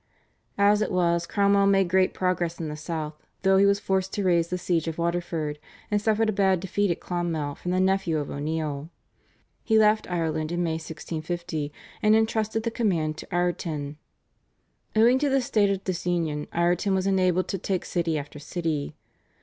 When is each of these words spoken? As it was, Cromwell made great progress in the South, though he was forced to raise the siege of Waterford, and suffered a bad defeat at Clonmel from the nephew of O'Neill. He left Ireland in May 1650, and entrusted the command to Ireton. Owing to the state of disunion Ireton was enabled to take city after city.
As 0.57 0.81
it 0.81 0.89
was, 0.91 1.27
Cromwell 1.27 1.67
made 1.67 1.87
great 1.87 2.11
progress 2.15 2.59
in 2.59 2.69
the 2.69 2.75
South, 2.75 3.13
though 3.43 3.57
he 3.57 3.67
was 3.67 3.79
forced 3.79 4.11
to 4.13 4.23
raise 4.23 4.47
the 4.47 4.57
siege 4.57 4.87
of 4.87 4.97
Waterford, 4.97 5.59
and 5.91 6.01
suffered 6.01 6.27
a 6.27 6.31
bad 6.33 6.59
defeat 6.59 6.89
at 6.89 6.99
Clonmel 6.99 7.53
from 7.53 7.69
the 7.69 7.79
nephew 7.79 8.17
of 8.17 8.31
O'Neill. 8.31 8.89
He 9.63 9.77
left 9.77 10.09
Ireland 10.09 10.51
in 10.51 10.63
May 10.63 10.79
1650, 10.79 11.71
and 12.01 12.15
entrusted 12.15 12.63
the 12.63 12.71
command 12.71 13.15
to 13.17 13.27
Ireton. 13.31 13.97
Owing 14.95 15.19
to 15.19 15.29
the 15.29 15.39
state 15.39 15.69
of 15.69 15.83
disunion 15.83 16.47
Ireton 16.51 16.95
was 16.95 17.05
enabled 17.05 17.47
to 17.49 17.59
take 17.59 17.85
city 17.85 18.17
after 18.17 18.39
city. 18.39 18.95